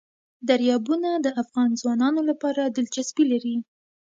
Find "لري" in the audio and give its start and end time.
3.31-3.55